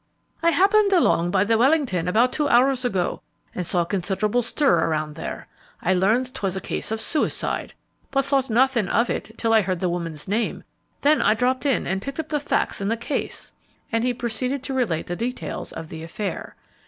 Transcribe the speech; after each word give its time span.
"I 0.41 0.49
happened 0.49 0.93
along 0.93 1.29
by 1.29 1.43
the 1.43 1.59
Wellington 1.59 2.07
about 2.07 2.33
two 2.33 2.49
hours 2.49 2.83
ago, 2.83 3.21
and 3.53 3.63
saw 3.63 3.85
considerable 3.85 4.41
stir 4.41 4.87
around 4.89 5.13
there. 5.13 5.47
I 5.79 5.93
learned 5.93 6.33
'twas 6.33 6.55
a 6.55 6.59
case 6.59 6.89
of 6.89 6.99
suicide, 6.99 7.75
but 8.09 8.25
thought 8.25 8.49
nothing 8.49 8.87
of 8.87 9.11
it 9.11 9.29
till 9.37 9.53
I 9.53 9.61
heard 9.61 9.79
the 9.79 9.89
woman's 9.91 10.27
name, 10.27 10.63
then 11.01 11.21
I 11.21 11.35
dropped 11.35 11.67
in 11.67 11.85
and 11.85 12.01
picked 12.01 12.19
up 12.19 12.29
the 12.29 12.39
facts 12.39 12.81
in 12.81 12.87
the 12.87 12.97
case," 12.97 13.53
and 13.91 14.03
he 14.03 14.11
proceeded 14.11 14.63
to 14.63 14.73
relate 14.73 15.05
the 15.05 15.15
details 15.15 15.71
of 15.71 15.89
the 15.89 16.01
affair. 16.01 16.55